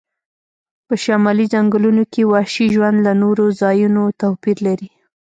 په 0.87 0.93
شمالي 1.03 1.45
ځنګلونو 1.53 2.03
کې 2.13 2.21
وحشي 2.33 2.67
ژوند 2.75 2.97
له 3.05 3.13
نورو 3.23 3.45
ځایونو 3.61 4.03
توپیر 4.21 4.57
لري 4.67 4.89